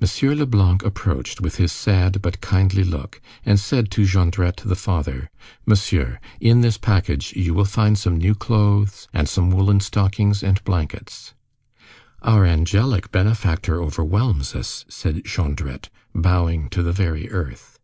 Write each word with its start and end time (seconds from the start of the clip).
M. 0.00 0.34
Leblanc 0.38 0.84
approached, 0.84 1.40
with 1.40 1.56
his 1.56 1.72
sad 1.72 2.22
but 2.22 2.40
kindly 2.40 2.84
look, 2.84 3.20
and 3.44 3.58
said 3.58 3.90
to 3.90 4.02
Jondrette 4.02 4.58
the 4.64 4.76
father:— 4.76 5.30
"Monsieur, 5.66 6.20
in 6.40 6.60
this 6.60 6.78
package 6.78 7.32
you 7.34 7.54
will 7.54 7.64
find 7.64 7.98
some 7.98 8.18
new 8.18 8.36
clothes 8.36 9.08
and 9.12 9.28
some 9.28 9.50
woollen 9.50 9.80
stockings 9.80 10.44
and 10.44 10.62
blankets." 10.62 11.34
"Our 12.22 12.46
angelic 12.46 13.10
benefactor 13.10 13.82
overwhelms 13.82 14.54
us," 14.54 14.84
said 14.88 15.24
Jondrette, 15.24 15.88
bowing 16.14 16.68
to 16.68 16.84
the 16.84 16.92
very 16.92 17.28
earth. 17.28 17.80